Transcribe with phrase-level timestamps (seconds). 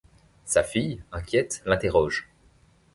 [0.45, 2.27] Sa fille, inquiète, l'interroge.